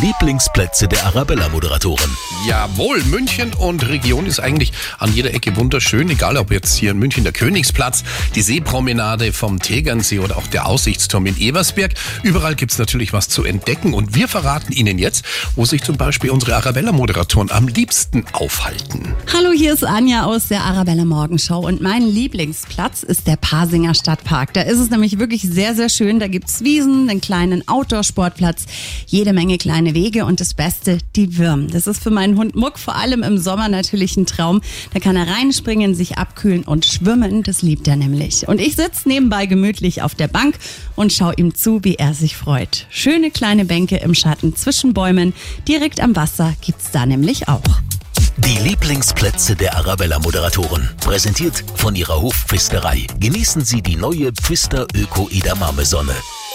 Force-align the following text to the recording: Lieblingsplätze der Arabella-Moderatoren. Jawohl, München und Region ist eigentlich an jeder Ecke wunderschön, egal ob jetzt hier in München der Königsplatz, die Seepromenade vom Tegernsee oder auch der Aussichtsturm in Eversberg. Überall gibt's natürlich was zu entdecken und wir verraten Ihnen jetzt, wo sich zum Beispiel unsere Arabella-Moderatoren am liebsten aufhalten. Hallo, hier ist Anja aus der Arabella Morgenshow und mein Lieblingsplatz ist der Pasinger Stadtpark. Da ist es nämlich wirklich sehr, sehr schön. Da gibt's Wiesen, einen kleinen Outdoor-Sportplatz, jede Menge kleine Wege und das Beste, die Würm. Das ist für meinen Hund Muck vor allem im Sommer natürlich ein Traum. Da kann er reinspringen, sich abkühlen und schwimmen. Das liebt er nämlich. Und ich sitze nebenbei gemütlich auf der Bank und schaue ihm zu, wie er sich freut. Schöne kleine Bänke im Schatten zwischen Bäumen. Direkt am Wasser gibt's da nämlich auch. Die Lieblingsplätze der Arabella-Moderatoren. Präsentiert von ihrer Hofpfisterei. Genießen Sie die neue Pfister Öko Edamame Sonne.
Lieblingsplätze 0.00 0.88
der 0.88 1.04
Arabella-Moderatoren. 1.04 2.16
Jawohl, 2.48 3.02
München 3.04 3.52
und 3.52 3.86
Region 3.86 4.24
ist 4.24 4.40
eigentlich 4.40 4.72
an 4.98 5.12
jeder 5.12 5.34
Ecke 5.34 5.54
wunderschön, 5.56 6.08
egal 6.08 6.38
ob 6.38 6.50
jetzt 6.50 6.78
hier 6.78 6.92
in 6.92 6.98
München 6.98 7.22
der 7.22 7.34
Königsplatz, 7.34 8.02
die 8.34 8.40
Seepromenade 8.40 9.34
vom 9.34 9.58
Tegernsee 9.58 10.20
oder 10.20 10.38
auch 10.38 10.46
der 10.46 10.64
Aussichtsturm 10.64 11.26
in 11.26 11.38
Eversberg. 11.38 11.92
Überall 12.22 12.54
gibt's 12.54 12.78
natürlich 12.78 13.12
was 13.12 13.28
zu 13.28 13.44
entdecken 13.44 13.92
und 13.92 14.14
wir 14.14 14.26
verraten 14.26 14.72
Ihnen 14.72 14.98
jetzt, 14.98 15.22
wo 15.54 15.66
sich 15.66 15.82
zum 15.82 15.98
Beispiel 15.98 16.30
unsere 16.30 16.56
Arabella-Moderatoren 16.56 17.50
am 17.50 17.68
liebsten 17.68 18.24
aufhalten. 18.32 19.14
Hallo, 19.34 19.52
hier 19.52 19.74
ist 19.74 19.84
Anja 19.84 20.24
aus 20.24 20.48
der 20.48 20.64
Arabella 20.64 21.04
Morgenshow 21.04 21.58
und 21.58 21.82
mein 21.82 22.06
Lieblingsplatz 22.06 23.02
ist 23.02 23.26
der 23.26 23.36
Pasinger 23.36 23.92
Stadtpark. 23.92 24.54
Da 24.54 24.62
ist 24.62 24.78
es 24.78 24.88
nämlich 24.88 25.18
wirklich 25.18 25.42
sehr, 25.42 25.74
sehr 25.74 25.90
schön. 25.90 26.20
Da 26.20 26.28
gibt's 26.28 26.64
Wiesen, 26.64 27.10
einen 27.10 27.20
kleinen 27.20 27.68
Outdoor-Sportplatz, 27.68 28.64
jede 29.06 29.34
Menge 29.34 29.58
kleine 29.58 29.89
Wege 29.94 30.24
und 30.24 30.40
das 30.40 30.54
Beste, 30.54 30.98
die 31.16 31.38
Würm. 31.38 31.68
Das 31.68 31.86
ist 31.86 32.02
für 32.02 32.10
meinen 32.10 32.36
Hund 32.36 32.54
Muck 32.54 32.78
vor 32.78 32.96
allem 32.96 33.22
im 33.22 33.38
Sommer 33.38 33.68
natürlich 33.68 34.16
ein 34.16 34.26
Traum. 34.26 34.60
Da 34.92 35.00
kann 35.00 35.16
er 35.16 35.28
reinspringen, 35.28 35.94
sich 35.94 36.18
abkühlen 36.18 36.64
und 36.64 36.84
schwimmen. 36.84 37.42
Das 37.42 37.62
liebt 37.62 37.88
er 37.88 37.96
nämlich. 37.96 38.48
Und 38.48 38.60
ich 38.60 38.76
sitze 38.76 39.08
nebenbei 39.08 39.46
gemütlich 39.46 40.02
auf 40.02 40.14
der 40.14 40.28
Bank 40.28 40.56
und 40.96 41.12
schaue 41.12 41.34
ihm 41.36 41.54
zu, 41.54 41.84
wie 41.84 41.96
er 41.96 42.14
sich 42.14 42.36
freut. 42.36 42.86
Schöne 42.90 43.30
kleine 43.30 43.64
Bänke 43.64 43.96
im 43.96 44.14
Schatten 44.14 44.56
zwischen 44.56 44.94
Bäumen. 44.94 45.32
Direkt 45.68 46.00
am 46.00 46.16
Wasser 46.16 46.54
gibt's 46.60 46.90
da 46.92 47.06
nämlich 47.06 47.48
auch. 47.48 47.62
Die 48.38 48.58
Lieblingsplätze 48.58 49.54
der 49.54 49.76
Arabella-Moderatoren. 49.76 50.88
Präsentiert 51.00 51.62
von 51.74 51.94
ihrer 51.94 52.20
Hofpfisterei. 52.20 53.06
Genießen 53.18 53.64
Sie 53.64 53.82
die 53.82 53.96
neue 53.96 54.32
Pfister 54.32 54.86
Öko 54.94 55.28
Edamame 55.30 55.84
Sonne. 55.84 56.14